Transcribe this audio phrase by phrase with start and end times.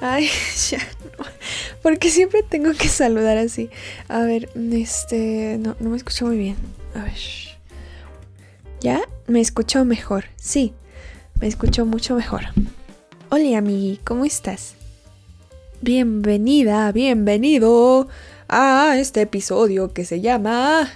[0.00, 0.28] Ay,
[0.70, 0.78] ya.
[1.82, 3.70] Porque siempre tengo que saludar así.
[4.08, 5.58] A ver, este.
[5.60, 6.56] No, no me escucho muy bien.
[6.94, 7.14] A ver.
[8.80, 9.02] ¿Ya?
[9.26, 10.24] Me escucho mejor.
[10.36, 10.72] Sí,
[11.40, 12.42] me escucho mucho mejor.
[13.30, 14.74] Hola, amigui, ¿cómo estás?
[15.80, 18.08] Bienvenida, bienvenido
[18.48, 20.90] a este episodio que se llama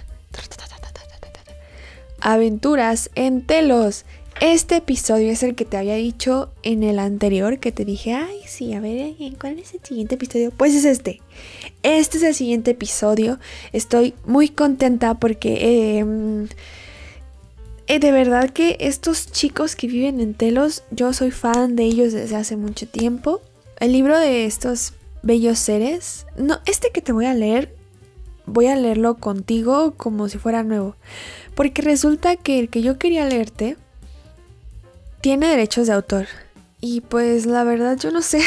[2.20, 4.04] Aventuras en Telos.
[4.40, 8.38] Este episodio es el que te había dicho en el anterior, que te dije, ay,
[8.46, 10.52] sí, a ver, ¿cuál es el siguiente episodio?
[10.52, 11.20] Pues es este.
[11.82, 13.38] Este es el siguiente episodio.
[13.72, 15.98] Estoy muy contenta porque...
[15.98, 16.48] Em,
[17.88, 22.12] eh, de verdad que estos chicos que viven en Telos, yo soy fan de ellos
[22.12, 23.40] desde hace mucho tiempo.
[23.80, 24.92] El libro de estos
[25.22, 27.74] bellos seres, no, este que te voy a leer,
[28.44, 30.96] voy a leerlo contigo como si fuera nuevo.
[31.58, 33.76] Porque resulta que el que yo quería leerte
[35.20, 36.28] tiene derechos de autor.
[36.80, 38.38] Y pues la verdad yo no sé.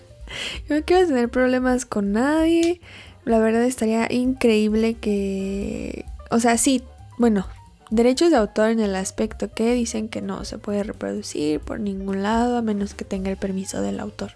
[0.66, 2.80] yo no quiero tener problemas con nadie.
[3.26, 6.06] La verdad estaría increíble que...
[6.30, 6.82] O sea, sí,
[7.18, 7.46] bueno,
[7.90, 12.22] derechos de autor en el aspecto que dicen que no se puede reproducir por ningún
[12.22, 14.32] lado a menos que tenga el permiso del autor.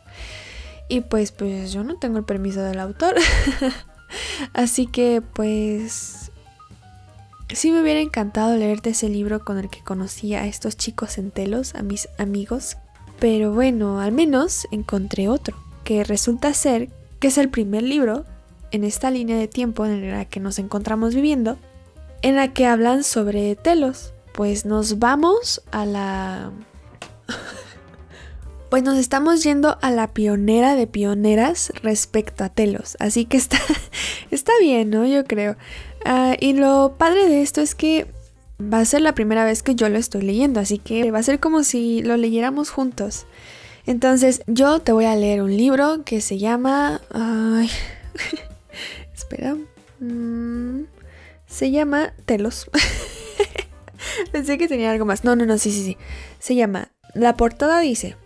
[0.88, 3.14] Y pues pues yo no tengo el permiso del autor.
[4.52, 6.19] Así que pues
[7.52, 11.30] sí me hubiera encantado leerte ese libro con el que conocí a estos chicos en
[11.30, 12.76] telos, a mis amigos.
[13.18, 18.24] Pero bueno, al menos encontré otro, que resulta ser que es el primer libro
[18.70, 21.58] en esta línea de tiempo en la que nos encontramos viviendo
[22.22, 24.12] en la que hablan sobre telos.
[24.34, 26.52] Pues nos vamos a la...
[28.70, 32.96] pues nos estamos yendo a la pionera de pioneras respecto a telos.
[33.00, 33.58] Así que está,
[34.30, 35.06] está bien, ¿no?
[35.06, 35.56] Yo creo.
[36.04, 38.06] Ah, y lo padre de esto es que
[38.60, 41.22] va a ser la primera vez que yo lo estoy leyendo, así que va a
[41.22, 43.26] ser como si lo leyéramos juntos.
[43.86, 47.00] Entonces yo te voy a leer un libro que se llama...
[47.10, 47.70] Ay,
[49.14, 49.56] espera.
[50.00, 50.84] Mm,
[51.46, 52.70] se llama Telos.
[54.32, 55.24] Pensé que tenía algo más.
[55.24, 55.96] No, no, no, sí, sí, sí.
[56.38, 56.90] Se llama.
[57.14, 58.16] La portada dice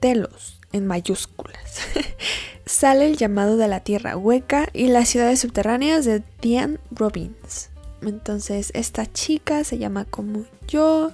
[0.00, 1.80] Telos en mayúsculas.
[2.70, 7.68] Sale el llamado de la Tierra Hueca y las ciudades subterráneas de Diane Robbins.
[8.00, 11.10] Entonces, esta chica se llama como yo.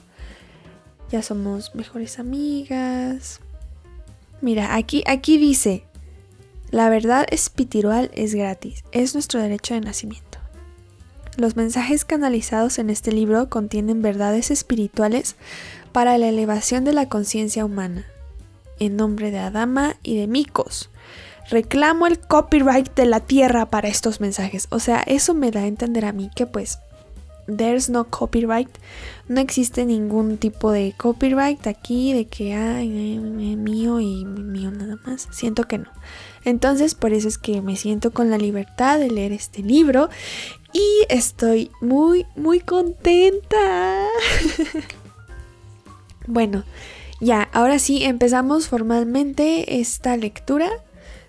[1.10, 3.40] Ya somos mejores amigas.
[4.42, 5.84] Mira, aquí, aquí dice:
[6.70, 8.84] La verdad espiritual es gratis.
[8.92, 10.38] Es nuestro derecho de nacimiento.
[11.38, 15.36] Los mensajes canalizados en este libro contienen verdades espirituales
[15.92, 18.04] para la elevación de la conciencia humana.
[18.78, 20.90] En nombre de Adama y de Mikos,
[21.50, 24.66] reclamo el copyright de la tierra para estos mensajes.
[24.70, 26.78] O sea, eso me da a entender a mí que pues
[27.46, 28.70] there's no copyright.
[29.28, 35.28] No existe ningún tipo de copyright aquí de que ay, mío y mío nada más.
[35.30, 35.90] Siento que no.
[36.44, 40.08] Entonces, por eso es que me siento con la libertad de leer este libro
[40.72, 44.06] y estoy muy, muy contenta.
[46.26, 46.64] bueno,
[47.20, 50.70] ya, ahora sí, empezamos formalmente esta lectura.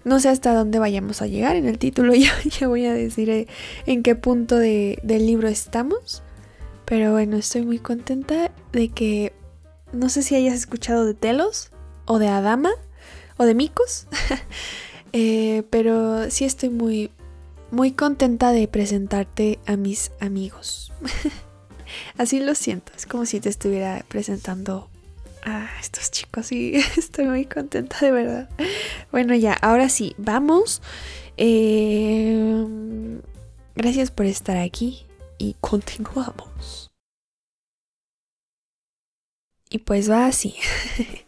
[0.07, 1.57] No sé hasta dónde vayamos a llegar.
[1.57, 3.47] En el título ya, ya voy a decir eh,
[3.85, 6.23] en qué punto del libro estamos.
[6.85, 9.33] Pero bueno, estoy muy contenta de que...
[9.91, 11.71] No sé si hayas escuchado de Telos
[12.05, 12.71] o de Adama
[13.35, 14.07] o de Micos.
[15.13, 17.11] Eh, pero sí estoy muy,
[17.71, 20.91] muy contenta de presentarte a mis amigos.
[22.17, 24.89] Así lo siento, es como si te estuviera presentando
[25.47, 28.49] a estos chicos y estoy muy contenta de verdad.
[29.11, 30.81] Bueno, ya, ahora sí, vamos.
[31.37, 32.65] Eh,
[33.75, 35.05] gracias por estar aquí
[35.37, 36.91] y continuamos.
[39.69, 40.55] Y pues va así.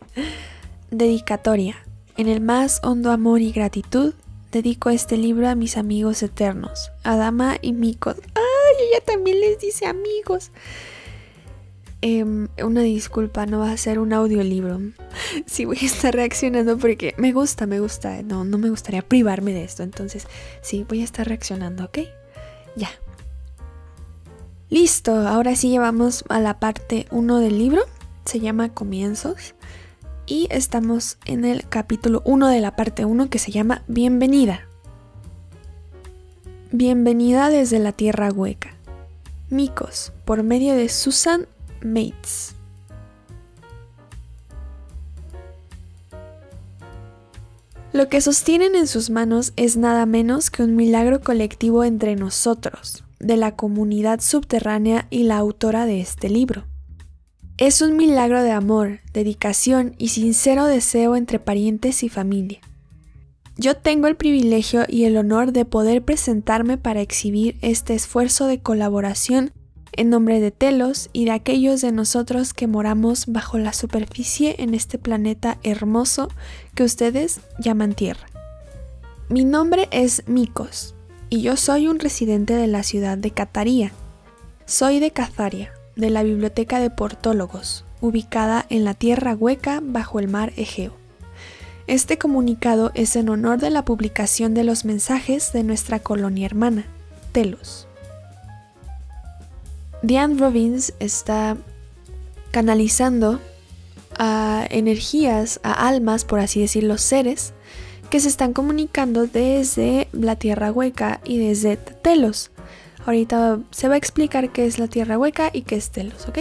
[0.92, 1.86] Dedicatoria.
[2.18, 4.14] En el más hondo amor y gratitud
[4.52, 8.18] dedico este libro a mis amigos eternos, Adama y Mikos.
[8.36, 8.88] ¡Ay!
[8.90, 10.52] Ella también les dice amigos.
[12.02, 14.80] Em, una disculpa, no va a ser un audiolibro.
[15.46, 18.22] Sí voy a estar reaccionando porque me gusta, me gusta.
[18.24, 19.84] No, no me gustaría privarme de esto.
[19.84, 20.28] Entonces,
[20.62, 22.00] sí, voy a estar reaccionando, ¿ok?
[22.76, 22.90] Ya.
[24.70, 27.82] Listo, ahora sí llevamos a la parte 1 del libro.
[28.26, 29.56] Se llama Comienzos
[30.26, 34.68] y estamos en el capítulo 1 de la parte 1 que se llama Bienvenida.
[36.72, 38.76] Bienvenida desde la Tierra Hueca.
[39.50, 41.48] Micos, por medio de Susan
[41.84, 42.56] Mates.
[47.92, 53.04] Lo que sostienen en sus manos es nada menos que un milagro colectivo entre nosotros,
[53.20, 56.66] de la comunidad subterránea y la autora de este libro.
[57.58, 62.60] Es un milagro de amor, dedicación y sincero deseo entre parientes y familia.
[63.58, 68.60] Yo tengo el privilegio y el honor de poder presentarme para exhibir este esfuerzo de
[68.60, 69.52] colaboración
[69.94, 74.74] en nombre de Telos y de aquellos de nosotros que moramos bajo la superficie en
[74.74, 76.30] este planeta hermoso
[76.76, 78.28] que ustedes llaman Tierra.
[79.30, 80.96] Mi nombre es Mikos
[81.30, 83.92] y yo soy un residente de la ciudad de Cataría.
[84.66, 90.28] Soy de Cazaria, de la Biblioteca de Portólogos, ubicada en la Tierra Hueca bajo el
[90.28, 90.94] mar Egeo.
[91.88, 96.86] Este comunicado es en honor de la publicación de los mensajes de nuestra colonia hermana,
[97.32, 97.89] Telos.
[100.02, 101.58] Diane Robbins está
[102.52, 103.40] canalizando
[104.18, 107.54] a energías, a almas, por así decirlo, seres,
[108.10, 112.52] que se están comunicando desde la Tierra Hueca y desde Telos.
[113.06, 116.40] Ahorita se va a explicar qué es la Tierra Hueca y qué es Telos, ¿ok?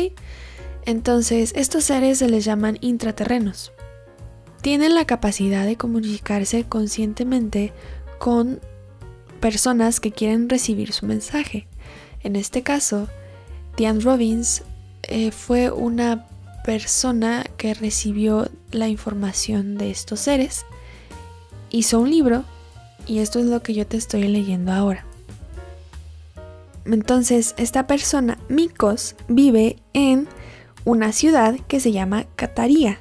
[0.87, 3.73] Entonces, estos seres se les llaman intraterrenos.
[4.63, 7.73] Tienen la capacidad de comunicarse conscientemente
[8.19, 8.61] con
[9.41, 11.69] personas que quieren recibir su mensaje.
[12.23, 13.09] En este caso,
[13.79, 14.65] Diane Robbins
[15.05, 16.27] eh, fue una
[16.65, 20.67] persona que recibió la información de estos seres,
[21.71, 22.45] hizo un libro
[23.07, 25.07] y esto es lo que yo te estoy leyendo ahora.
[26.87, 30.27] Entonces, esta persona, Mikos, vive en
[30.85, 32.99] una ciudad que se llama Cataría,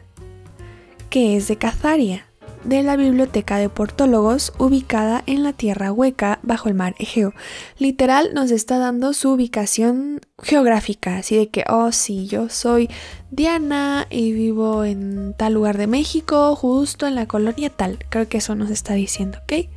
[1.10, 2.27] que es de Cazaria
[2.68, 7.34] de la Biblioteca de Portólogos ubicada en la Tierra Hueca bajo el mar Egeo.
[7.80, 12.90] Literal nos está dando su ubicación geográfica, así de que, oh sí, yo soy
[13.32, 18.00] Diana y vivo en tal lugar de México, justo en la colonia tal.
[18.10, 19.70] Creo que eso nos está diciendo, ¿ok?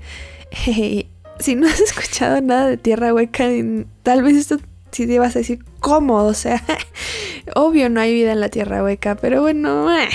[1.39, 3.47] si no has escuchado nada de Tierra Hueca,
[4.03, 4.57] tal vez esto
[4.91, 6.61] sí te vas a decir cómodo, o sea,
[7.55, 9.97] obvio no hay vida en la Tierra Hueca, pero bueno...
[9.97, 10.09] Eh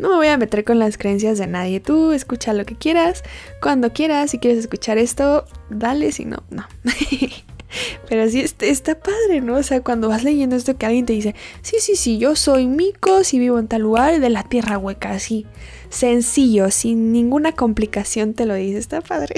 [0.00, 1.80] no me voy a meter con las creencias de nadie.
[1.80, 3.22] Tú escucha lo que quieras,
[3.60, 4.30] cuando quieras.
[4.30, 6.12] Si quieres escuchar esto, dale.
[6.12, 6.66] Si no, no.
[8.08, 9.56] Pero sí está, padre, ¿no?
[9.56, 12.66] O sea, cuando vas leyendo esto que alguien te dice, sí, sí, sí, yo soy
[12.66, 15.46] mico, y vivo en tal lugar de la tierra hueca, así.
[15.88, 18.78] Sencillo, sin ninguna complicación te lo dice.
[18.78, 19.36] Está padre.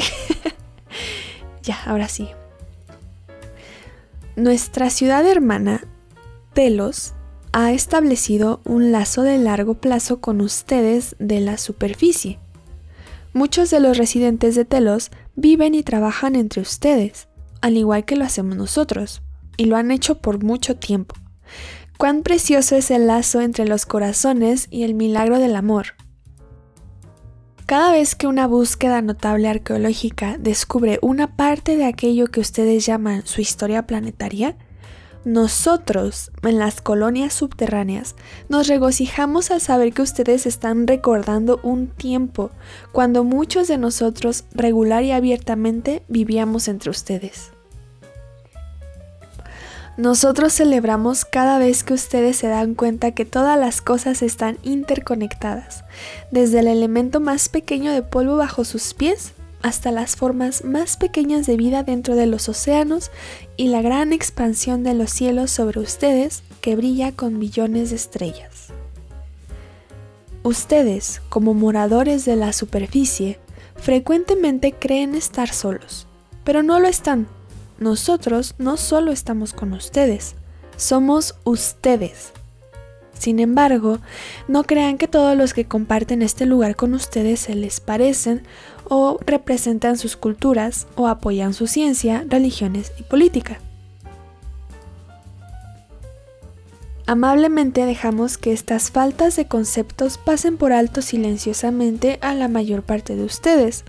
[1.63, 2.29] ya, ahora sí.
[4.37, 5.85] Nuestra ciudad hermana,
[6.55, 7.13] Telos,
[7.53, 12.39] ha establecido un lazo de largo plazo con ustedes de la superficie.
[13.35, 17.29] Muchos de los residentes de Telos viven y trabajan entre ustedes,
[17.61, 19.23] al igual que lo hacemos nosotros,
[19.57, 21.15] y lo han hecho por mucho tiempo.
[21.99, 25.89] Cuán precioso es el lazo entre los corazones y el milagro del amor.
[27.67, 33.23] Cada vez que una búsqueda notable arqueológica descubre una parte de aquello que ustedes llaman
[33.25, 34.57] su historia planetaria,
[35.25, 38.17] nosotros, en las colonias subterráneas,
[38.49, 42.51] nos regocijamos al saber que ustedes están recordando un tiempo
[42.91, 47.53] cuando muchos de nosotros regular y abiertamente vivíamos entre ustedes.
[49.97, 55.85] Nosotros celebramos cada vez que ustedes se dan cuenta que todas las cosas están interconectadas,
[56.31, 61.47] desde el elemento más pequeño de polvo bajo sus pies hasta las formas más pequeñas
[61.47, 63.11] de vida dentro de los océanos
[63.57, 68.69] y la gran expansión de los cielos sobre ustedes que brilla con billones de estrellas.
[70.43, 73.39] Ustedes, como moradores de la superficie,
[73.77, 76.07] frecuentemente creen estar solos,
[76.45, 77.29] pero no lo están.
[77.79, 80.35] Nosotros no solo estamos con ustedes,
[80.77, 82.33] somos ustedes.
[83.23, 84.01] Sin embargo,
[84.49, 88.43] no crean que todos los que comparten este lugar con ustedes se les parecen
[88.89, 93.61] o representan sus culturas o apoyan su ciencia, religiones y política.
[97.07, 103.15] Amablemente dejamos que estas faltas de conceptos pasen por alto silenciosamente a la mayor parte
[103.15, 103.85] de ustedes,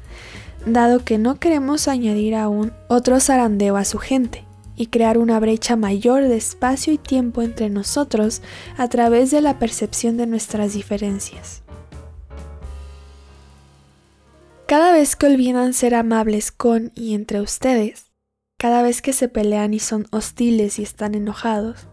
[0.67, 5.75] dado que no queremos añadir aún otro zarandeo a su gente y crear una brecha
[5.75, 8.41] mayor de espacio y tiempo entre nosotros
[8.77, 11.63] a través de la percepción de nuestras diferencias.
[14.65, 18.11] Cada vez que olvidan ser amables con y entre ustedes,
[18.57, 21.87] cada vez que se pelean y son hostiles y están enojados,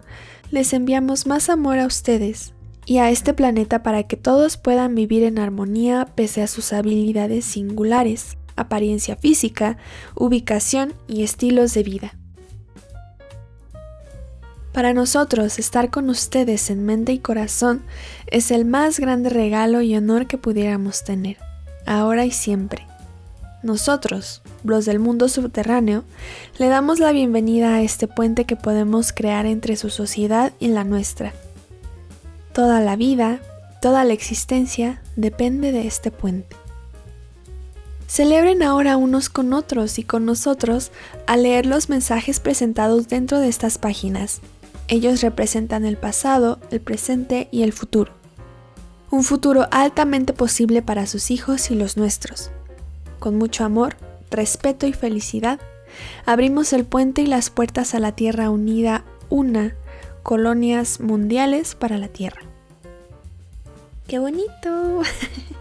[0.50, 2.54] les enviamos más amor a ustedes
[2.86, 7.44] y a este planeta para que todos puedan vivir en armonía pese a sus habilidades
[7.44, 9.76] singulares, apariencia física,
[10.14, 12.19] ubicación y estilos de vida.
[14.72, 17.82] Para nosotros estar con ustedes en mente y corazón
[18.28, 21.38] es el más grande regalo y honor que pudiéramos tener
[21.86, 22.86] ahora y siempre.
[23.62, 26.04] nosotros, los del mundo subterráneo,
[26.58, 30.84] le damos la bienvenida a este puente que podemos crear entre su sociedad y la
[30.84, 31.34] nuestra.
[32.54, 33.40] Toda la vida,
[33.82, 36.56] toda la existencia depende de este puente.
[38.06, 40.90] Celebren ahora unos con otros y con nosotros
[41.26, 44.40] al leer los mensajes presentados dentro de estas páginas.
[44.90, 48.12] Ellos representan el pasado, el presente y el futuro.
[49.12, 52.50] Un futuro altamente posible para sus hijos y los nuestros.
[53.20, 53.96] Con mucho amor,
[54.32, 55.60] respeto y felicidad,
[56.26, 59.76] abrimos el puente y las puertas a la Tierra unida, una,
[60.24, 62.42] colonias mundiales para la Tierra.
[64.08, 65.02] ¡Qué bonito!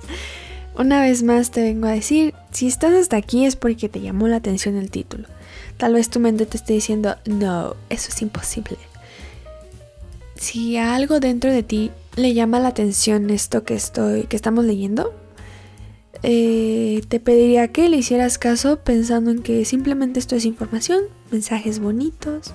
[0.76, 4.28] Una vez más te vengo a decir, si estás hasta aquí es porque te llamó
[4.28, 5.28] la atención el título.
[5.78, 8.89] Tal vez tu mente te esté diciendo, no, eso es imposible.
[10.40, 14.64] Si a algo dentro de ti le llama la atención esto que estoy, que estamos
[14.64, 15.14] leyendo,
[16.24, 21.80] eh, te pediría que le hicieras caso pensando en que simplemente esto es información, mensajes
[21.80, 22.54] bonitos,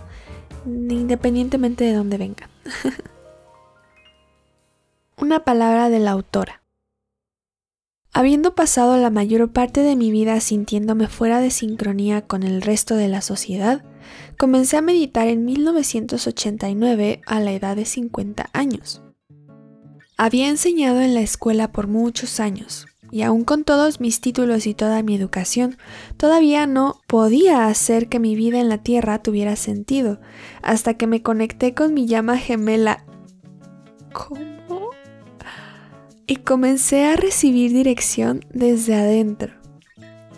[0.64, 2.48] independientemente de dónde vengan.
[5.18, 6.62] Una palabra de la autora.
[8.14, 12.96] Habiendo pasado la mayor parte de mi vida sintiéndome fuera de sincronía con el resto
[12.96, 13.84] de la sociedad,
[14.34, 19.02] comencé a meditar en 1989 a la edad de 50 años.
[20.16, 24.74] Había enseñado en la escuela por muchos años, y aún con todos mis títulos y
[24.74, 25.76] toda mi educación,
[26.16, 30.20] todavía no podía hacer que mi vida en la Tierra tuviera sentido,
[30.62, 33.04] hasta que me conecté con mi llama gemela.
[34.12, 34.54] ¿Cómo?
[36.26, 39.63] y comencé a recibir dirección desde adentro.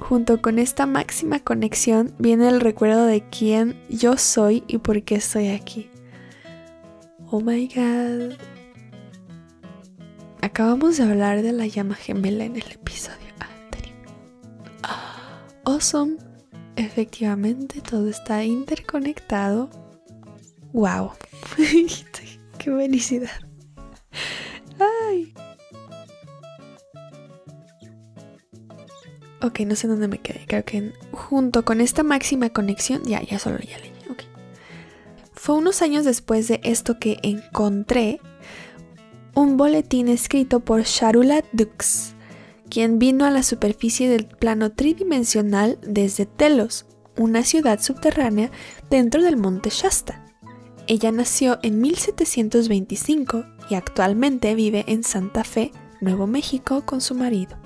[0.09, 5.17] Junto con esta máxima conexión viene el recuerdo de quién yo soy y por qué
[5.17, 5.91] estoy aquí.
[7.29, 8.39] Oh my god.
[10.43, 13.97] Acabamos de hablar de la llama gemela en el episodio anterior.
[15.65, 16.19] awesome.
[16.77, 19.69] Efectivamente, todo está interconectado.
[20.73, 21.11] ¡Wow!
[21.57, 23.41] ¡Qué felicidad!
[24.79, 25.35] ¡Ay!
[29.43, 30.45] Ok, no sé dónde me quedé.
[30.47, 33.97] Creo que junto con esta máxima conexión, ya, ya solo ya leí.
[35.47, 38.21] Fue unos años después de esto que encontré
[39.33, 42.15] un boletín escrito por Sharula Dux,
[42.69, 48.51] quien vino a la superficie del plano tridimensional desde Telos, una ciudad subterránea
[48.91, 50.25] dentro del monte Shasta.
[50.89, 57.57] Ella nació en 1725 y actualmente vive en Santa Fe, Nuevo México, con su marido.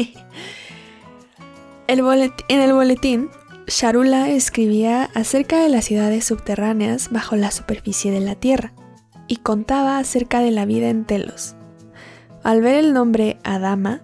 [1.86, 3.30] en el boletín,
[3.66, 8.72] Sharula escribía acerca de las ciudades subterráneas bajo la superficie de la Tierra
[9.28, 11.54] y contaba acerca de la vida en Telos.
[12.42, 14.02] Al ver el nombre Adama,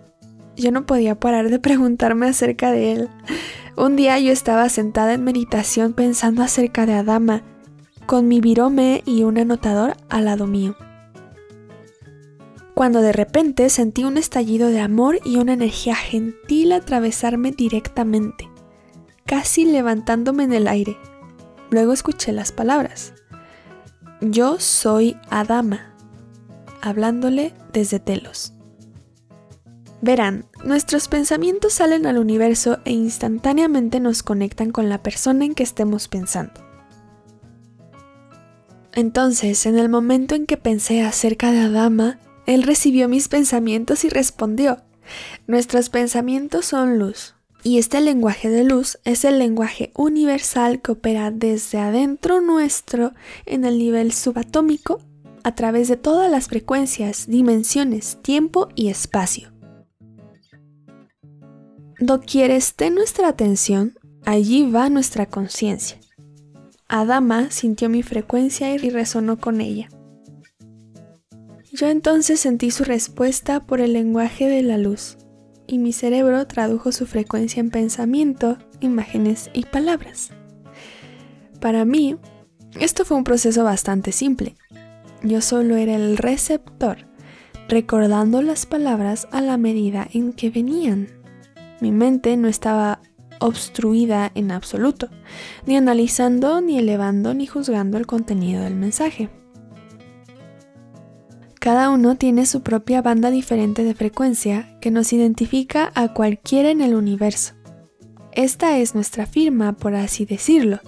[0.56, 3.08] yo no podía parar de preguntarme acerca de él.
[3.76, 7.42] Un día yo estaba sentada en meditación pensando acerca de Adama,
[8.06, 10.76] con mi virome y un anotador al lado mío
[12.76, 18.50] cuando de repente sentí un estallido de amor y una energía gentil atravesarme directamente,
[19.24, 20.98] casi levantándome en el aire.
[21.70, 23.14] Luego escuché las palabras.
[24.20, 25.94] Yo soy Adama,
[26.82, 28.52] hablándole desde Telos.
[30.02, 35.62] Verán, nuestros pensamientos salen al universo e instantáneamente nos conectan con la persona en que
[35.62, 36.60] estemos pensando.
[38.92, 44.08] Entonces, en el momento en que pensé acerca de Adama, él recibió mis pensamientos y
[44.08, 44.82] respondió,
[45.46, 47.34] nuestros pensamientos son luz.
[47.62, 53.12] Y este lenguaje de luz es el lenguaje universal que opera desde adentro nuestro
[53.44, 55.00] en el nivel subatómico
[55.42, 59.52] a través de todas las frecuencias, dimensiones, tiempo y espacio.
[61.98, 65.98] Doquier esté nuestra atención, allí va nuestra conciencia.
[66.88, 69.88] Adama sintió mi frecuencia y resonó con ella.
[71.76, 75.18] Yo entonces sentí su respuesta por el lenguaje de la luz,
[75.66, 80.30] y mi cerebro tradujo su frecuencia en pensamiento, imágenes y palabras.
[81.60, 82.16] Para mí,
[82.80, 84.56] esto fue un proceso bastante simple.
[85.22, 87.06] Yo solo era el receptor,
[87.68, 91.08] recordando las palabras a la medida en que venían.
[91.82, 93.02] Mi mente no estaba
[93.38, 95.10] obstruida en absoluto,
[95.66, 99.28] ni analizando, ni elevando, ni juzgando el contenido del mensaje.
[101.66, 106.80] Cada uno tiene su propia banda diferente de frecuencia que nos identifica a cualquiera en
[106.80, 107.54] el universo.
[108.30, 110.78] Esta es nuestra firma, por así decirlo.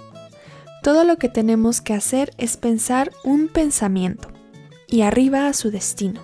[0.84, 4.28] Todo lo que tenemos que hacer es pensar un pensamiento
[4.86, 6.20] y arriba a su destino.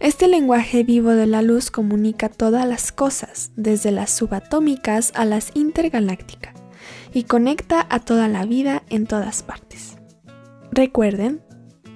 [0.00, 5.52] Este lenguaje vivo de la luz comunica todas las cosas, desde las subatómicas a las
[5.54, 6.56] intergalácticas,
[7.14, 9.98] y conecta a toda la vida en todas partes.
[10.72, 11.44] Recuerden,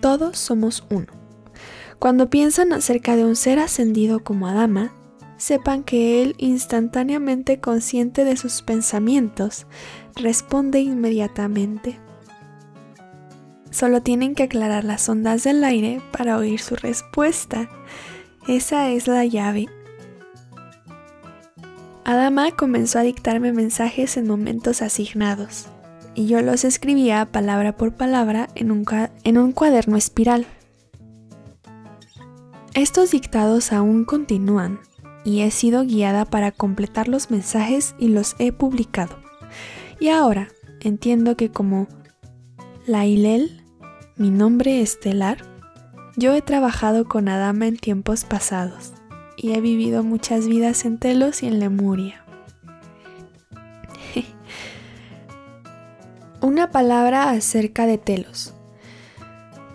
[0.01, 1.26] todos somos uno.
[1.99, 4.93] Cuando piensan acerca de un ser ascendido como Adama,
[5.39, 9.67] sepan que él, instantáneamente consciente de sus pensamientos,
[10.15, 11.99] responde inmediatamente.
[13.71, 17.69] Solo tienen que aclarar las ondas del aire para oír su respuesta.
[18.47, 19.67] Esa es la llave.
[22.05, 25.67] Adama comenzó a dictarme mensajes en momentos asignados,
[26.15, 28.85] y yo los escribía palabra por palabra en un,
[29.25, 30.47] en un cuaderno espiral.
[32.77, 34.81] Estos dictados aún continúan,
[35.25, 39.17] y he sido guiada para completar los mensajes y los he publicado.
[39.99, 40.49] Y ahora
[40.83, 41.89] entiendo que como
[42.87, 43.65] Lailel,
[44.17, 45.39] mi nombre estelar,
[46.19, 48.93] yo he trabajado con Adama en tiempos pasados
[49.39, 52.27] y he vivido muchas vidas en Telos y en Lemuria.
[56.43, 58.53] Una palabra acerca de Telos.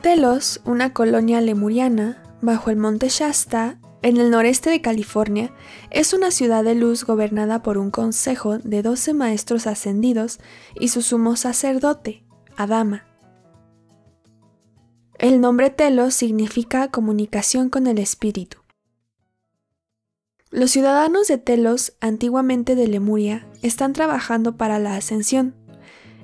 [0.03, 5.53] Telos, una colonia lemuriana bajo el monte Shasta, en el noreste de California,
[5.91, 10.39] es una ciudad de luz gobernada por un consejo de 12 maestros ascendidos
[10.79, 12.23] y su sumo sacerdote,
[12.57, 13.05] Adama.
[15.19, 18.57] El nombre Telos significa comunicación con el espíritu.
[20.49, 25.55] Los ciudadanos de Telos, antiguamente de Lemuria, están trabajando para la ascensión.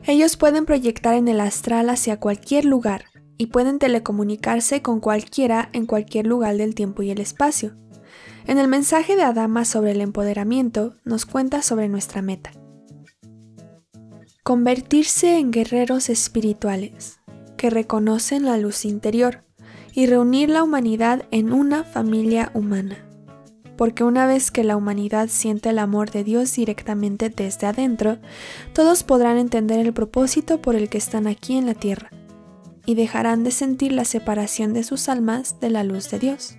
[0.03, 3.05] Ellos pueden proyectar en el astral hacia cualquier lugar,
[3.37, 7.75] y pueden telecomunicarse con cualquiera en cualquier lugar del tiempo y el espacio.
[8.45, 12.51] En el mensaje de Adama sobre el empoderamiento nos cuenta sobre nuestra meta.
[14.43, 17.19] Convertirse en guerreros espirituales,
[17.57, 19.43] que reconocen la luz interior,
[19.93, 23.03] y reunir la humanidad en una familia humana.
[23.77, 28.19] Porque una vez que la humanidad siente el amor de Dios directamente desde adentro,
[28.73, 32.11] todos podrán entender el propósito por el que están aquí en la tierra
[32.87, 36.55] y dejarán de sentir la separación de sus almas de la luz de Dios.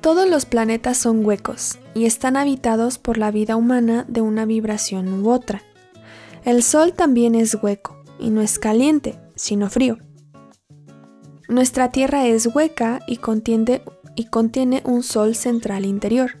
[0.00, 5.22] Todos los planetas son huecos y están habitados por la vida humana de una vibración
[5.22, 5.62] u otra.
[6.44, 9.98] El Sol también es hueco y no es caliente, sino frío.
[11.48, 13.82] Nuestra Tierra es hueca y contiene,
[14.84, 16.32] un Sol central interior.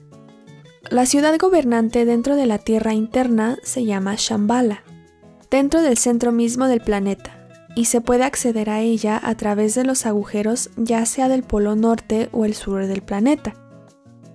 [0.90, 4.82] La ciudad gobernante dentro de la Tierra interna se llama Shambhala
[5.50, 7.36] dentro del centro mismo del planeta,
[7.74, 11.76] y se puede acceder a ella a través de los agujeros ya sea del polo
[11.76, 13.54] norte o el sur del planeta.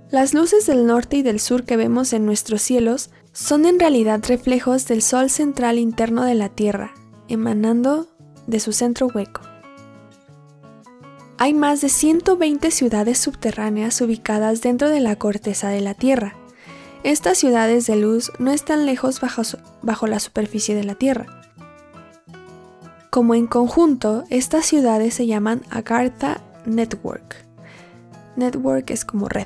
[0.09, 4.23] Las luces del norte y del sur que vemos en nuestros cielos son en realidad
[4.27, 6.93] reflejos del Sol central interno de la Tierra,
[7.27, 8.07] emanando
[8.47, 9.41] de su centro hueco.
[11.37, 16.37] Hay más de 120 ciudades subterráneas ubicadas dentro de la corteza de la Tierra,
[17.05, 21.27] estas ciudades de luz no están lejos bajo, la superficie de la Tierra.
[23.11, 27.45] Como en conjunto, estas ciudades se llaman Agartha Network.
[28.35, 29.45] Network es como red.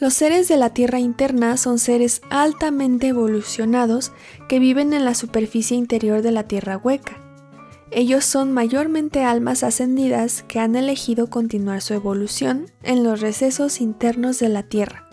[0.00, 4.10] Los seres de la Tierra interna son seres altamente evolucionados
[4.48, 7.22] que viven en la superficie interior de la Tierra hueca.
[7.92, 14.40] Ellos son mayormente almas ascendidas que han elegido continuar su evolución en los recesos internos
[14.40, 15.09] de la Tierra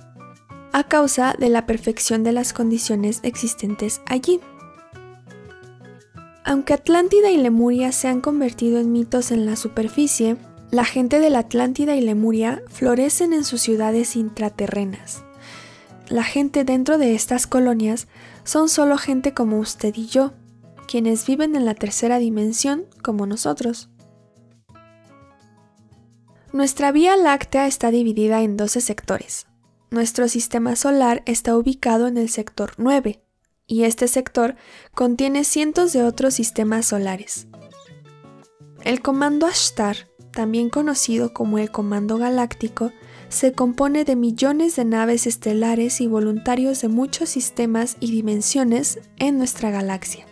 [0.77, 4.39] a causa de la perfección de las condiciones existentes allí.
[6.43, 10.37] Aunque Atlántida y Lemuria se han convertido en mitos en la superficie,
[10.69, 15.23] la gente de la Atlántida y Lemuria florecen en sus ciudades intraterrenas.
[16.09, 18.07] La gente dentro de estas colonias
[18.43, 20.33] son solo gente como usted y yo,
[20.87, 23.89] quienes viven en la tercera dimensión como nosotros.
[26.53, 29.47] Nuestra Vía Láctea está dividida en 12 sectores,
[29.89, 33.21] nuestro sistema solar está ubicado en el sector 9,
[33.67, 34.55] y este sector
[34.93, 37.47] contiene cientos de otros sistemas solares.
[38.83, 42.91] El comando Ashtar, también conocido como el Comando Galáctico,
[43.29, 49.37] se compone de millones de naves estelares y voluntarios de muchos sistemas y dimensiones en
[49.37, 50.25] nuestra galaxia.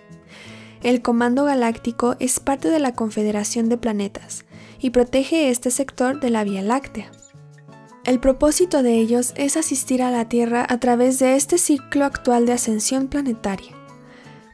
[0.81, 4.45] El Comando Galáctico es parte de la Confederación de Planetas
[4.79, 7.11] y protege este sector de la Vía Láctea.
[8.05, 12.45] El propósito de ellos es asistir a la Tierra a través de este ciclo actual
[12.45, 13.71] de ascensión planetaria.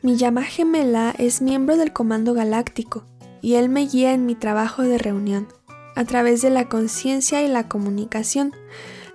[0.01, 3.03] Mi llama gemela es miembro del Comando Galáctico
[3.41, 5.49] y él me guía en mi trabajo de reunión,
[5.97, 8.53] a través de la conciencia y la comunicación,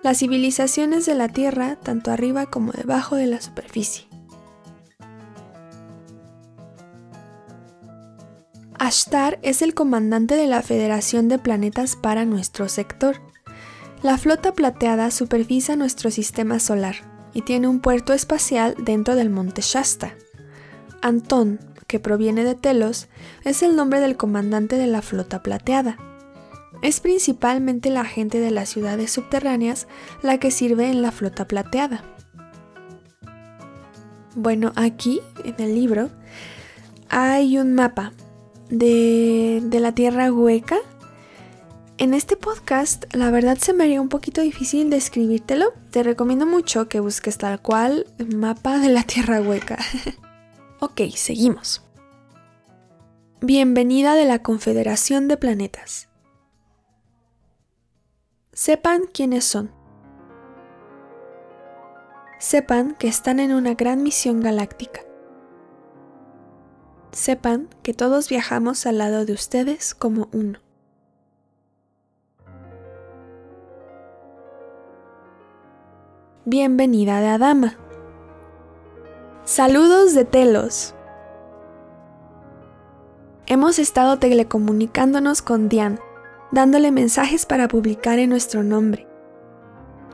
[0.03, 4.07] las civilizaciones de la Tierra, tanto arriba como debajo de la superficie.
[8.79, 13.17] Ashtar es el comandante de la Federación de Planetas para nuestro sector.
[14.07, 16.95] La flota plateada supervisa nuestro sistema solar
[17.35, 20.15] y tiene un puerto espacial dentro del monte Shasta.
[21.03, 23.09] Antón, que proviene de Telos,
[23.43, 25.97] es el nombre del comandante de la flota plateada.
[26.83, 29.89] Es principalmente la gente de las ciudades subterráneas
[30.23, 32.05] la que sirve en la flota plateada.
[34.37, 36.11] Bueno, aquí en el libro
[37.09, 38.13] hay un mapa
[38.71, 40.77] de, de la Tierra hueca.
[41.99, 45.73] En este podcast, la verdad se me haría un poquito difícil describírtelo.
[45.91, 49.79] Te recomiendo mucho que busques tal cual mapa de la Tierra hueca.
[50.81, 51.83] ok, seguimos.
[53.41, 56.11] Bienvenida de la Confederación de Planetas.
[58.53, 59.71] Sepan quiénes son.
[62.39, 65.01] Sepan que están en una gran misión galáctica.
[67.13, 70.66] Sepan que todos viajamos al lado de ustedes como uno.
[76.49, 77.77] Bienvenida de Adama.
[79.43, 80.95] Saludos de Telos.
[83.47, 85.99] Hemos estado telecomunicándonos con Diane
[86.53, 89.09] dándole mensajes para publicar en nuestro nombre.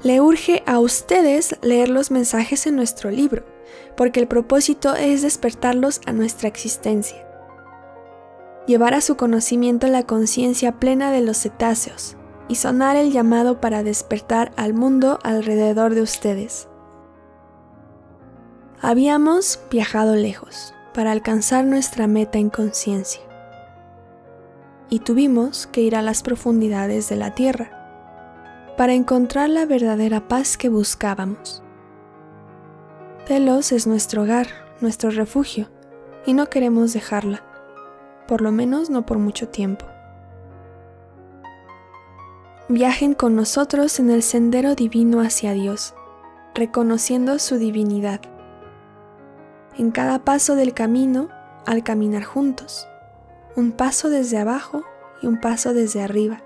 [0.05, 3.45] Le urge a ustedes leer los mensajes en nuestro libro,
[3.95, 7.29] porque el propósito es despertarlos a nuestra existencia.
[8.67, 12.17] Llevar a su conocimiento la conciencia plena de los cetáceos
[12.53, 16.69] y sonar el llamado para despertar al mundo alrededor de ustedes.
[18.83, 23.23] Habíamos viajado lejos para alcanzar nuestra meta en conciencia
[24.91, 27.71] y tuvimos que ir a las profundidades de la tierra
[28.77, 31.63] para encontrar la verdadera paz que buscábamos.
[33.27, 34.49] Telos es nuestro hogar,
[34.83, 35.71] nuestro refugio,
[36.27, 37.43] y no queremos dejarla,
[38.29, 39.87] por lo menos no por mucho tiempo.
[42.69, 45.95] Viajen con nosotros en el sendero divino hacia Dios,
[46.55, 48.21] reconociendo su divinidad.
[49.77, 51.29] En cada paso del camino,
[51.67, 52.87] al caminar juntos,
[53.57, 54.85] un paso desde abajo
[55.23, 56.41] y un paso desde arriba,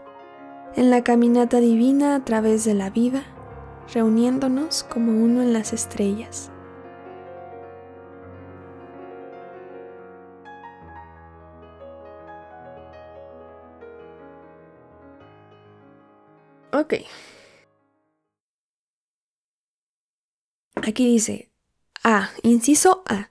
[0.75, 3.23] en la caminata divina a través de la vida,
[3.93, 6.51] reuniéndonos como uno en las estrellas.
[16.77, 16.95] Ok.
[20.75, 21.51] Aquí dice
[22.05, 23.31] A, inciso A,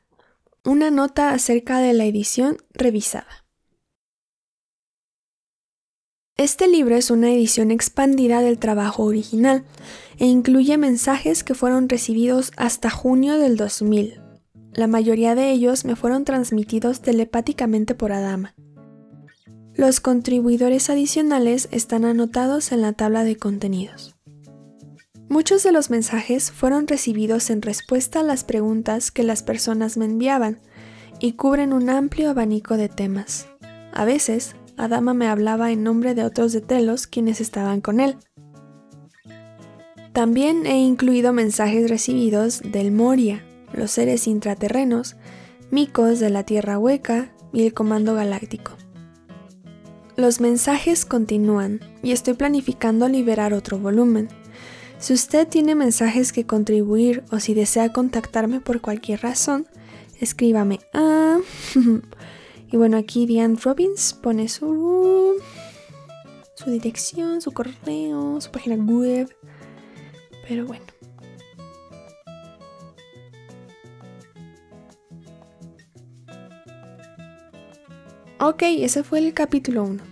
[0.63, 3.45] una nota acerca de la edición revisada.
[6.37, 9.63] Este libro es una edición expandida del trabajo original
[10.17, 14.21] e incluye mensajes que fueron recibidos hasta junio del 2000.
[14.73, 18.55] La mayoría de ellos me fueron transmitidos telepáticamente por Adama.
[19.77, 24.15] Los contribuidores adicionales están anotados en la tabla de contenidos.
[25.27, 30.05] Muchos de los mensajes fueron recibidos en respuesta a las preguntas que las personas me
[30.05, 30.61] enviaban
[31.19, 33.47] y cubren un amplio abanico de temas.
[33.91, 38.15] A veces Adama me hablaba en nombre de otros de Telos quienes estaban con él.
[40.13, 45.17] También he incluido mensajes recibidos del Moria, los seres intraterrenos,
[45.69, 48.71] micos de la Tierra Hueca y el Comando Galáctico.
[50.17, 54.29] Los mensajes continúan y estoy planificando liberar otro volumen.
[54.97, 59.67] Si usted tiene mensajes que contribuir o si desea contactarme por cualquier razón,
[60.19, 61.39] escríbame a
[62.71, 65.35] Y bueno, aquí Diane Robbins pone su,
[66.55, 69.33] su dirección, su correo, su página web.
[70.47, 70.94] Pero bueno.
[78.39, 80.03] Ok, ese fue el capítulo 1.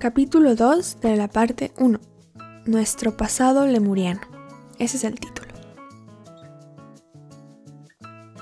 [0.00, 2.00] Capítulo 2 de la parte 1.
[2.64, 4.20] Nuestro pasado lemuriano.
[4.80, 5.46] Ese es el título.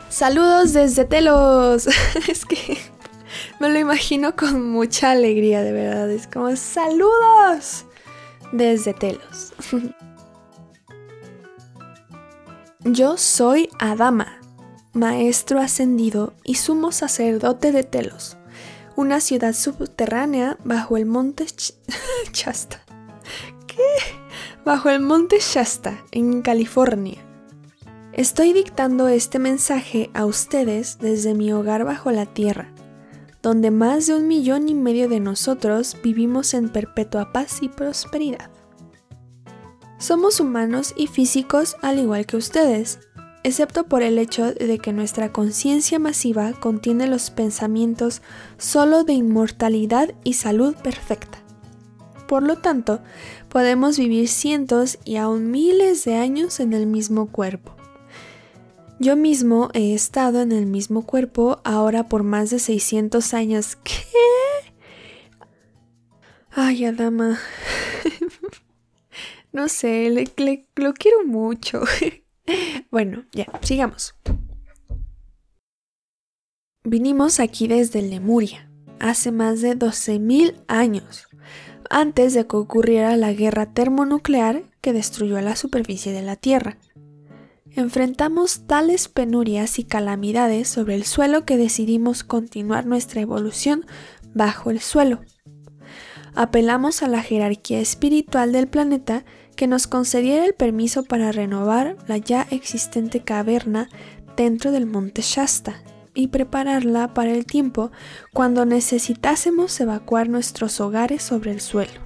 [0.09, 1.87] Saludos desde Telos.
[2.29, 2.79] es que
[3.61, 6.11] me lo imagino con mucha alegría, de verdad.
[6.11, 7.85] Es como saludos
[8.53, 9.53] desde Telos.
[12.85, 14.41] Yo soy Adama,
[14.95, 18.37] maestro ascendido y sumo sacerdote de Telos,
[18.97, 21.47] una ciudad subterránea bajo el monte
[22.33, 22.81] Shasta.
[23.67, 23.83] ¿Qué?
[24.65, 27.21] Bajo el monte Shasta, en California.
[28.13, 32.73] Estoy dictando este mensaje a ustedes desde mi hogar bajo la tierra,
[33.43, 38.51] donde más de un millón y medio de nosotros vivimos en perpetua paz y prosperidad.
[39.99, 43.01] Somos humanos y físicos al igual que ustedes,
[43.45, 48.23] excepto por el hecho de que nuestra conciencia masiva contiene los pensamientos
[48.57, 51.39] solo de inmortalidad y salud perfecta.
[52.27, 53.03] Por lo tanto,
[53.51, 57.77] podemos vivir cientos y aún miles de años en el mismo cuerpo.
[58.99, 63.77] Yo mismo he estado en el mismo cuerpo ahora por más de 600 años.
[63.85, 63.93] ¿Qué?
[66.51, 67.39] Ay, Adama.
[69.53, 70.09] no sé,
[70.77, 71.83] lo quiero mucho.
[72.91, 74.15] bueno, ya, sigamos.
[76.85, 81.29] Vinimos aquí desde Lemuria, hace más de 12.000 años,
[81.89, 86.77] antes de que ocurriera la guerra termonuclear que destruyó la superficie de la Tierra.
[87.71, 93.87] Enfrentamos tales penurias y calamidades sobre el suelo que decidimos continuar nuestra evolución
[94.35, 95.23] bajo el suelo.
[96.35, 99.25] Apelamos a la jerarquía espiritual del planeta
[99.55, 103.89] que nos concediera el permiso para renovar la ya existente caverna
[104.37, 105.83] dentro del monte Shasta
[106.15, 107.91] y prepararla para el tiempo
[108.33, 112.01] cuando necesitásemos evacuar nuestros hogares sobre el suelo.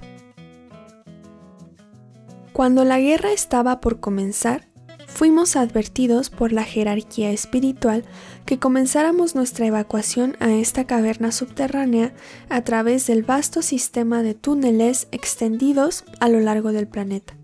[2.53, 4.67] Cuando la guerra estaba por comenzar,
[5.07, 8.03] fuimos advertidos por la jerarquía espiritual
[8.45, 12.13] que comenzáramos nuestra evacuación a esta caverna subterránea
[12.49, 17.38] a través del vasto sistema de túneles extendidos a lo largo del planeta.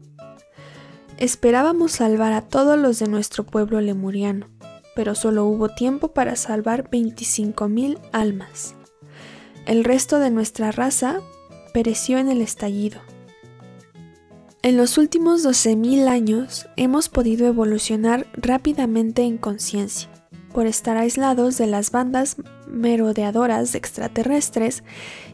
[1.18, 4.50] Esperábamos salvar a todos los de nuestro pueblo lemuriano,
[4.96, 8.76] pero solo hubo tiempo para salvar 25.000 almas.
[9.66, 11.22] El resto de nuestra raza
[11.74, 13.00] pereció en el estallido.
[14.62, 20.10] En los últimos 12.000 años hemos podido evolucionar rápidamente en conciencia,
[20.54, 22.36] por estar aislados de las bandas
[22.68, 24.84] merodeadoras extraterrestres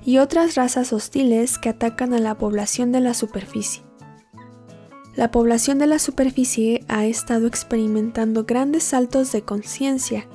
[0.06, 3.91] y otras razas hostiles que atacan a la población de la superficie.
[5.16, 10.28] La población de la superficie ha estado experimentando grandes saltos de conciencia.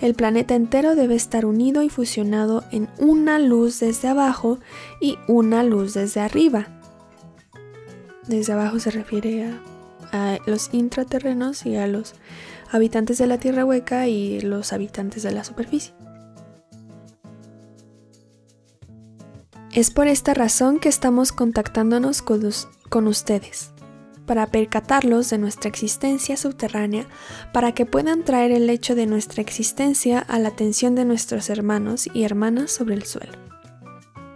[0.00, 4.58] El planeta entero debe estar unido y fusionado en una luz desde abajo
[5.00, 6.68] y una luz desde arriba
[8.30, 9.52] desde abajo se refiere
[10.12, 12.14] a, los intraterrenos y a los
[12.70, 15.92] habitantes de la Tierra hueca y los habitantes de la superficie.
[19.72, 23.72] Es por esta razón que estamos contactándonos con, ustedes,
[24.30, 27.04] para percatarlos de nuestra existencia subterránea,
[27.52, 32.08] para que puedan traer el hecho de nuestra existencia a la atención de nuestros hermanos
[32.14, 33.32] y hermanas sobre el suelo.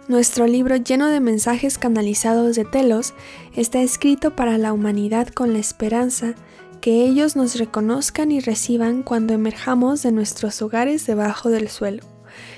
[0.09, 3.13] Nuestro libro lleno de mensajes canalizados de Telos
[3.55, 6.35] está escrito para la humanidad con la esperanza
[6.81, 12.03] que ellos nos reconozcan y reciban cuando emerjamos de nuestros hogares debajo del suelo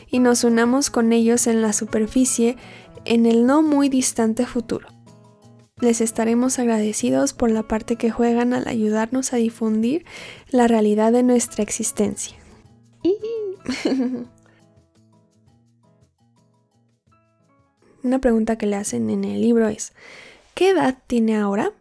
[0.10, 2.58] y nos unamos con ellos en la superficie
[3.06, 4.97] en el no muy distante futuro.
[5.80, 10.06] Les estaremos agradecidos por la parte que juegan al ayudarnos a difundir
[10.50, 12.36] la realidad de nuestra existencia.
[18.04, 19.94] Una pregunta que le hacen en el libro es,
[20.56, 21.74] ¿qué edad tiene ahora?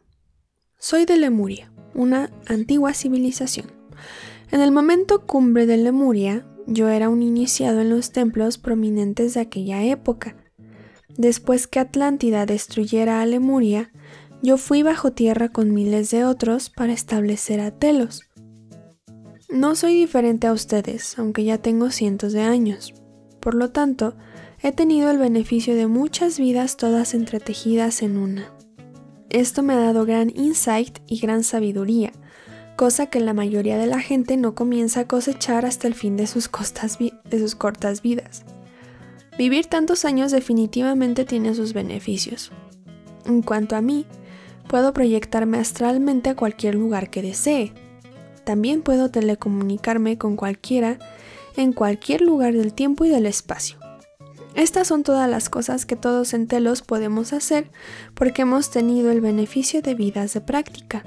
[0.79, 3.71] Soy de Lemuria, una antigua civilización.
[4.51, 9.41] En el momento cumbre de Lemuria, yo era un iniciado en los templos prominentes de
[9.41, 10.37] aquella época.
[11.19, 13.91] Después que Atlántida destruyera a Lemuria,
[14.43, 18.29] yo fui bajo tierra con miles de otros para establecer a Telos.
[19.49, 22.93] No soy diferente a ustedes, aunque ya tengo cientos de años.
[23.41, 24.17] Por lo tanto,
[24.63, 28.53] he tenido el beneficio de muchas vidas todas entretejidas en una.
[29.31, 32.13] Esto me ha dado gran insight y gran sabiduría,
[32.77, 36.27] cosa que la mayoría de la gente no comienza a cosechar hasta el fin de
[36.27, 36.51] sus,
[37.31, 38.45] de sus cortas vidas.
[39.39, 42.53] Vivir tantos años definitivamente tiene sus beneficios.
[43.27, 44.07] En cuanto a mí,
[44.69, 47.73] puedo proyectarme astralmente a cualquier lugar que desee.
[48.45, 50.99] También puedo telecomunicarme con cualquiera
[51.57, 53.79] en cualquier lugar del tiempo y del espacio.
[54.55, 57.71] Estas son todas las cosas que todos en Telos podemos hacer
[58.15, 61.05] porque hemos tenido el beneficio de vidas de práctica.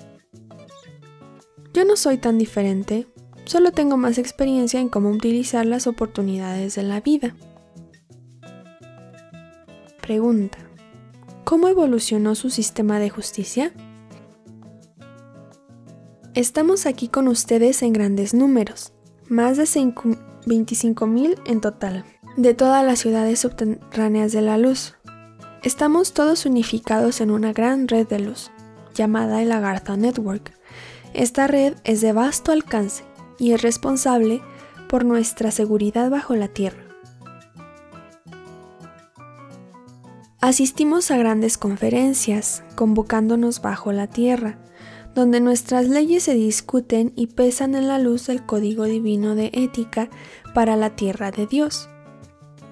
[1.73, 3.07] Yo no soy tan diferente,
[3.45, 7.35] solo tengo más experiencia en cómo utilizar las oportunidades de la vida.
[10.09, 10.57] Pregunta.
[11.43, 13.71] ¿Cómo evolucionó su sistema de justicia?
[16.33, 18.91] Estamos aquí con ustedes en grandes números,
[19.27, 22.05] más de 25.000 en total
[22.37, 24.95] de todas las ciudades subterráneas de la luz.
[25.61, 28.49] Estamos todos unificados en una gran red de luz,
[28.95, 30.53] llamada el Agartha Network.
[31.13, 33.03] Esta red es de vasto alcance
[33.37, 34.41] y es responsable
[34.89, 36.88] por nuestra seguridad bajo la Tierra.
[40.41, 44.57] Asistimos a grandes conferencias, convocándonos bajo la Tierra,
[45.13, 50.09] donde nuestras leyes se discuten y pesan en la luz del código divino de ética
[50.53, 51.89] para la tierra de Dios.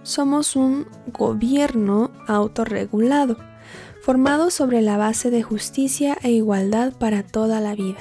[0.04, 3.36] Somos un gobierno autorregulado,
[4.02, 8.00] formado sobre la base de justicia e igualdad para toda la vida,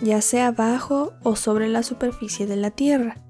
[0.00, 3.27] ya sea bajo o sobre la superficie de la tierra.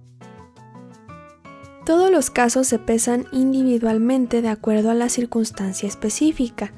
[1.88, 6.74] Todos los casos se pesan individualmente de acuerdo a la circunstancia específica,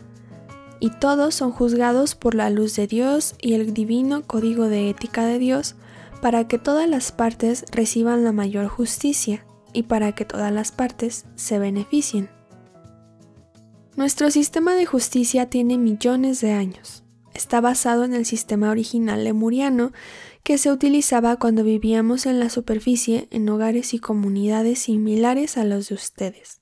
[0.79, 5.27] y todos son juzgados por la luz de Dios y el divino código de ética
[5.27, 5.75] de Dios
[6.23, 11.27] para que todas las partes reciban la mayor justicia y para que todas las partes
[11.35, 12.31] se beneficien.
[13.97, 17.03] Nuestro sistema de justicia tiene millones de años.
[17.41, 19.93] Está basado en el sistema original lemuriano
[20.43, 25.89] que se utilizaba cuando vivíamos en la superficie en hogares y comunidades similares a los
[25.89, 26.61] de ustedes.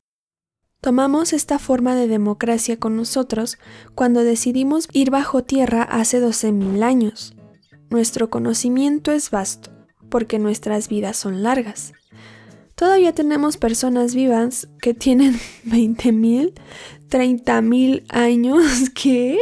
[0.80, 3.58] Tomamos esta forma de democracia con nosotros
[3.96, 7.34] cuando decidimos ir bajo tierra hace 12.000 años.
[7.90, 9.72] Nuestro conocimiento es vasto,
[10.08, 11.92] porque nuestras vidas son largas.
[12.76, 15.34] Todavía tenemos personas vivas que tienen
[15.66, 16.52] 20.000,
[17.10, 19.40] 30.000 años, ¿qué?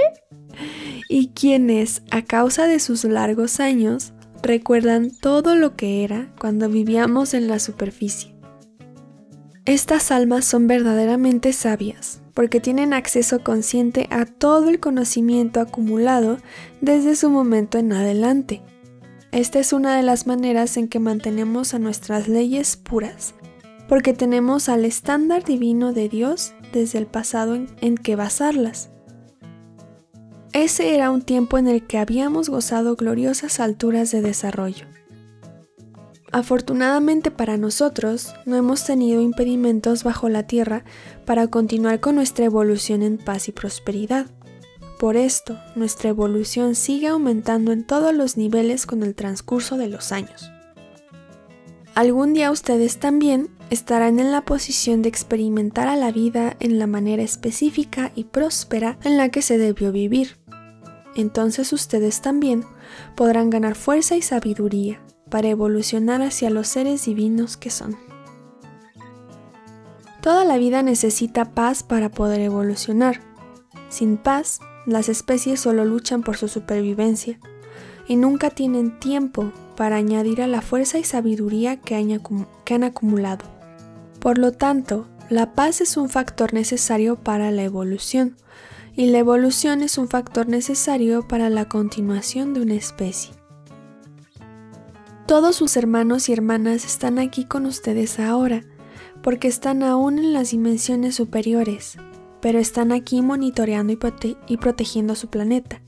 [1.09, 7.35] Y quienes, a causa de sus largos años, recuerdan todo lo que era cuando vivíamos
[7.35, 8.35] en la superficie.
[9.64, 16.38] Estas almas son verdaderamente sabias, porque tienen acceso consciente a todo el conocimiento acumulado
[16.81, 18.62] desde su momento en adelante.
[19.33, 23.35] Esta es una de las maneras en que mantenemos a nuestras leyes puras,
[23.88, 28.90] porque tenemos al estándar divino de Dios desde el pasado en, que basarlas.
[30.57, 34.87] Ese era un tiempo en el que habíamos gozado gloriosas alturas de desarrollo.
[36.33, 40.83] Afortunadamente para nosotros, no hemos tenido impedimentos bajo la tierra
[41.27, 44.29] para continuar con nuestra evolución en paz y prosperidad.
[44.99, 50.11] Por esto, nuestra evolución sigue aumentando en todos los niveles con el transcurso de los
[50.11, 50.51] años.
[51.95, 56.87] Algún día ustedes también estarán en la posición de experimentar a la vida en la
[56.87, 60.38] manera específica y próspera en la que se debió vivir.
[61.16, 62.64] Entonces ustedes también
[63.14, 65.00] podrán ganar fuerza y sabiduría
[65.31, 67.96] para evolucionar hacia los seres divinos que son.
[70.20, 73.20] Toda la vida necesita paz para poder evolucionar.
[73.88, 77.38] Sin paz, las especies solo luchan por su supervivencia
[78.09, 83.44] y nunca tienen tiempo para añadir a la fuerza y sabiduría que han, acumulado.
[84.20, 88.37] Por lo tanto, la paz es un factor necesario para la evolución,
[88.97, 93.35] y la evolución es un factor necesario para la continuación de una especie.
[95.27, 98.63] Todos sus hermanos y hermanas están aquí con ustedes ahora,
[99.23, 101.99] porque están aún en las dimensiones superiores,
[102.41, 103.93] pero están aquí monitoreando
[104.47, 105.83] y, protegiendo su planeta.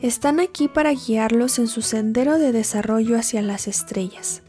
[0.00, 4.42] Están aquí para guiarlos en su sendero de desarrollo hacia las estrellas.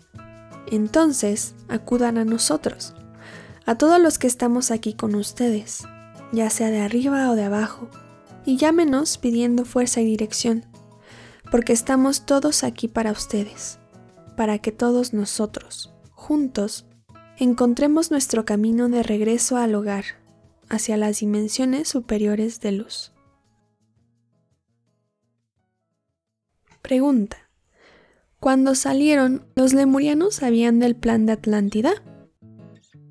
[0.67, 2.93] Entonces, acudan a nosotros,
[3.65, 5.83] a todos los que estamos aquí con ustedes,
[6.31, 7.89] ya sea de arriba o de abajo,
[8.45, 10.65] y llámenos pidiendo fuerza y dirección,
[11.51, 13.79] porque estamos todos aquí para ustedes
[14.35, 16.87] para que todos nosotros, juntos,
[17.37, 20.05] encontremos nuestro camino de regreso al hogar,
[20.67, 23.13] hacia las dimensiones superiores de luz.
[26.81, 27.37] Pregunta.
[28.39, 31.93] ¿Cuando salieron, los lemurianos sabían del plan de Atlántida?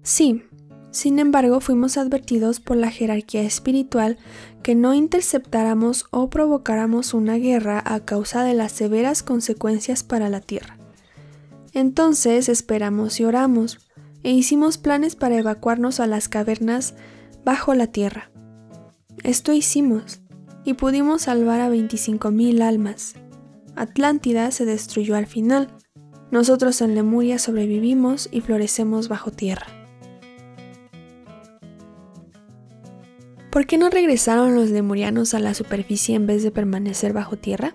[0.03, 0.43] Sí,
[0.91, 4.19] sin embargo fuimos advertidos por la jerarquía espiritual
[4.63, 10.41] que no interceptáramos o provocáramos una guerra a causa de las severas consecuencias para la
[10.41, 10.77] Tierra.
[11.73, 13.79] Entonces esperamos y oramos,
[14.23, 16.95] e hicimos planes para evacuarnos a las cavernas
[17.45, 18.31] bajo la tierra.
[19.23, 20.21] Esto hicimos,
[20.65, 23.15] y pudimos salvar a 25.000 almas.
[23.77, 25.69] Atlántida se destruyó al final.
[26.31, 29.80] Nosotros en Lemuria sobrevivimos y florecemos bajo tierra.
[33.51, 37.75] ¿Por qué no regresaron los lemurianos a la superficie en vez de permanecer bajo tierra?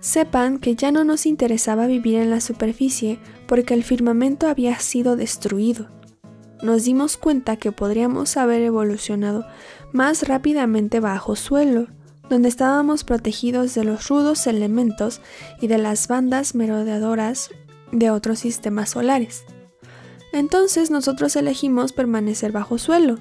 [0.00, 5.14] Sepan que ya no nos interesaba vivir en la superficie porque el firmamento había sido
[5.14, 5.88] destruido.
[6.62, 9.44] Nos dimos cuenta que podríamos haber evolucionado
[9.92, 11.88] más rápidamente bajo suelo,
[12.30, 15.20] donde estábamos protegidos de los rudos elementos
[15.60, 17.50] y de las bandas merodeadoras
[17.90, 19.44] de otros sistemas solares.
[20.32, 23.18] Entonces nosotros elegimos permanecer bajo suelo.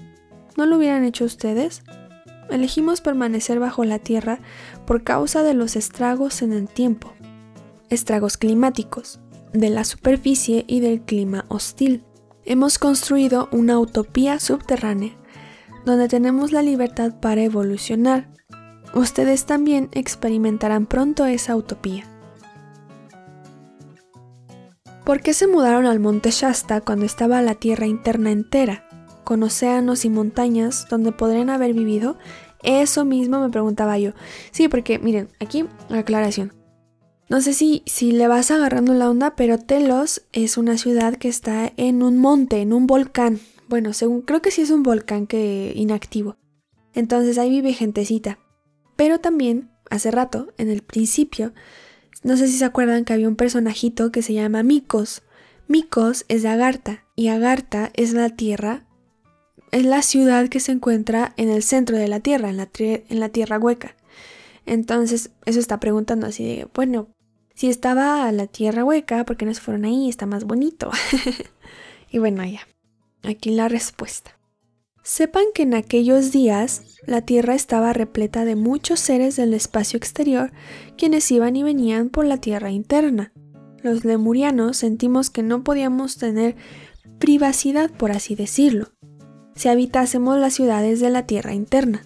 [0.58, 1.84] ¿No lo hubieran hecho ustedes?
[2.52, 4.40] elegimos permanecer bajo la tierra
[4.86, 7.14] por causa de los estragos en el tiempo,
[7.90, 9.20] estragos climáticos,
[9.54, 12.04] de la superficie y del clima hostil.
[12.46, 15.18] Hemos construido una utopía subterránea
[15.86, 18.30] donde tenemos la libertad para evolucionar.
[18.94, 22.06] ustedes también experimentarán pronto esa utopía.
[25.06, 28.88] ¿Por qué se mudaron al monte Shasta cuando estaba la tierra interna entera,
[29.24, 32.18] con océanos y montañas donde podrían haber vivido?
[32.64, 34.12] Eso mismo me preguntaba yo.
[34.52, 36.54] Sí, porque miren, aquí aclaración.
[37.30, 41.30] No sé si, si le vas agarrando la onda, pero Telos es una ciudad que
[41.30, 43.40] está en un monte, en un volcán.
[43.70, 46.36] Bueno, según creo que sí es un volcán que inactivo.
[46.94, 48.38] Entonces ahí vive gentecita.
[48.98, 51.54] Pero también, hace rato, en el principio,
[52.24, 55.24] no sé si se acuerdan que había un personajito que se llama Mikos.
[55.68, 58.86] Mikos es de Agartha y Agartha es la tierra,
[59.72, 63.60] es la ciudad que se encuentra en el centro de la tierra, en la, tierra
[63.60, 63.96] hueca.
[64.66, 67.10] Entonces, eso está preguntando así de, bueno,
[67.56, 70.10] si estaba la tierra hueca, ¿por qué no se fueron ahí?
[70.10, 70.92] Está más bonito.
[72.12, 72.68] y bueno, ya.
[73.24, 74.38] Aquí la respuesta.
[75.04, 80.52] Sepan que en aquellos días la Tierra estaba repleta de muchos seres del espacio exterior
[80.96, 83.34] quienes iban y venían por la Tierra interna.
[83.82, 86.56] Los lemurianos sentimos que no podíamos tener
[87.18, 88.90] privacidad, por así decirlo,
[89.56, 92.04] si habitásemos las ciudades de la Tierra interna.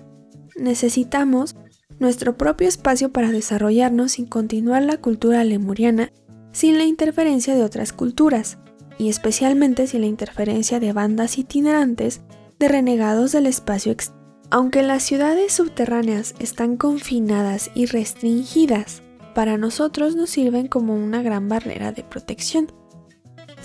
[0.56, 1.56] Necesitamos
[2.00, 6.12] nuestro propio espacio para desarrollarnos sin continuar la cultura lemuriana
[6.56, 8.58] sin la interferencia de otras culturas,
[8.98, 12.22] y especialmente sin la interferencia de bandas itinerantes
[12.58, 14.24] de renegados del espacio exterior.
[14.52, 19.02] Aunque las ciudades subterráneas están confinadas y restringidas,
[19.34, 22.72] para nosotros nos sirven como una gran barrera de protección.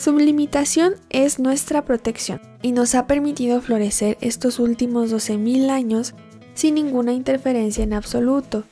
[0.01, 6.15] Su limitación es nuestra protección y nos ha permitido florecer estos últimos 12.000 años
[6.55, 8.65] sin ninguna interferencia en absoluto.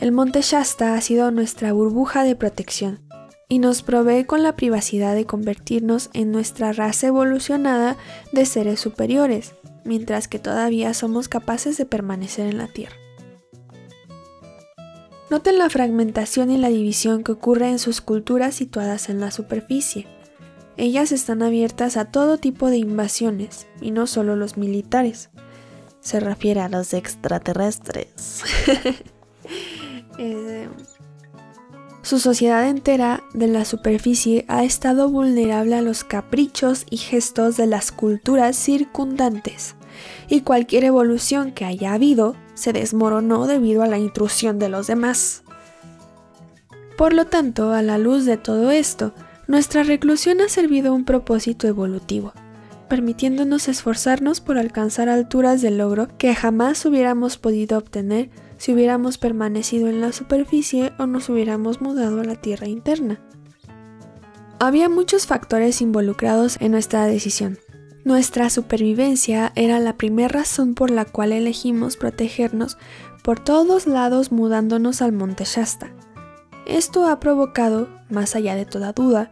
[0.00, 3.00] El monte Shasta ha sido nuestra burbuja de protección
[3.46, 7.98] y nos provee con la privacidad de convertirnos en nuestra raza evolucionada
[8.32, 9.52] de seres superiores,
[9.84, 12.96] mientras que todavía somos capaces de permanecer en la Tierra.
[15.28, 20.06] Noten la fragmentación y la división que ocurre en sus culturas situadas en la superficie.
[20.76, 25.30] Ellas están abiertas a todo tipo de invasiones, y no solo los militares.
[26.00, 28.42] Se refiere a los extraterrestres.
[30.18, 30.68] eh,
[32.02, 37.66] su sociedad entera de la superficie ha estado vulnerable a los caprichos y gestos de
[37.66, 39.76] las culturas circundantes,
[40.28, 45.44] y cualquier evolución que haya habido se desmoronó debido a la intrusión de los demás.
[46.96, 49.12] Por lo tanto, a la luz de todo esto,
[49.46, 52.32] nuestra reclusión ha servido a un propósito evolutivo,
[52.88, 59.88] permitiéndonos esforzarnos por alcanzar alturas de logro que jamás hubiéramos podido obtener si hubiéramos permanecido
[59.88, 63.20] en la superficie o nos hubiéramos mudado a la tierra interna.
[64.58, 67.58] Había muchos factores involucrados en nuestra decisión.
[68.04, 72.78] Nuestra supervivencia era la primera razón por la cual elegimos protegernos
[73.22, 75.90] por todos lados mudándonos al monte Shasta.
[76.66, 79.30] Esto ha provocado, más allá de toda duda,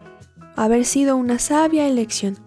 [0.57, 2.39] haber sido una sabia elección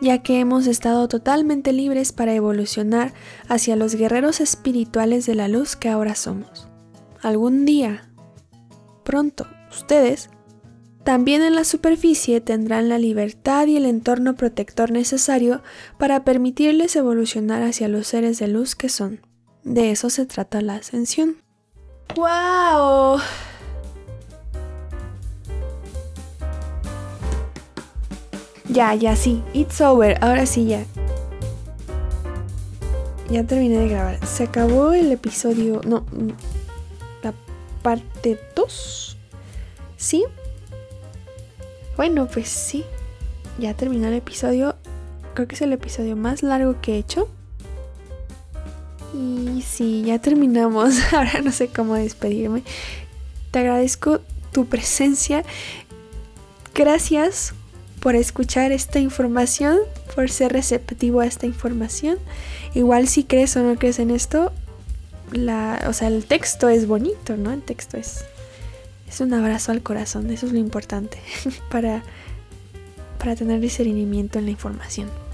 [0.00, 3.12] ya que hemos estado totalmente libres para evolucionar
[3.48, 6.68] hacia los guerreros espirituales de la luz que ahora somos.
[7.20, 8.08] Algún día,
[9.04, 10.30] pronto, ustedes
[11.04, 15.62] también en la superficie tendrán la libertad y el entorno protector necesario
[15.96, 19.20] para permitirles evolucionar hacia los seres de luz que son.
[19.64, 21.38] De eso se trata la ascensión.
[22.14, 23.20] ¡Wow!
[28.78, 29.42] Ya, ya, sí.
[29.54, 30.16] It's over.
[30.20, 30.84] Ahora sí, ya.
[33.28, 34.24] Ya terminé de grabar.
[34.24, 35.80] Se acabó el episodio.
[35.84, 36.06] No.
[37.24, 37.34] La
[37.82, 39.16] parte 2.
[39.96, 40.24] ¿Sí?
[41.96, 42.84] Bueno, pues sí.
[43.58, 44.76] Ya terminó el episodio.
[45.34, 47.28] Creo que es el episodio más largo que he hecho.
[49.12, 50.94] Y sí, ya terminamos.
[51.12, 52.62] Ahora no sé cómo despedirme.
[53.50, 54.20] Te agradezco
[54.52, 55.42] tu presencia.
[56.76, 57.54] Gracias
[58.00, 59.78] por escuchar esta información,
[60.14, 62.18] por ser receptivo a esta información.
[62.74, 64.52] Igual si crees o no crees en esto,
[65.32, 67.52] la, o sea, el texto es bonito, ¿no?
[67.52, 68.24] El texto es,
[69.08, 71.18] es un abrazo al corazón, eso es lo importante
[71.70, 72.02] para,
[73.18, 75.27] para tener discernimiento en la información.